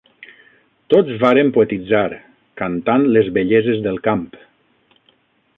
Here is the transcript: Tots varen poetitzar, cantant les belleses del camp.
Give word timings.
Tots 0.93 1.19
varen 1.23 1.51
poetitzar, 1.57 2.17
cantant 2.63 3.07
les 3.19 3.31
belleses 3.39 3.85
del 3.89 4.05
camp. 4.09 4.29